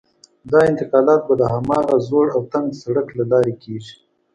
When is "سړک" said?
2.81-3.07